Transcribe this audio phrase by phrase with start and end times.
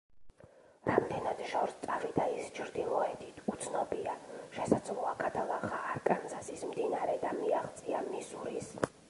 [0.91, 4.15] რამდენად შორს წავიდა ის ჩრდილოეთით, უცნობია:
[4.57, 8.75] შესაძლოა, გადალახა არკანზასის მდინარე და მიაღწია მისურის.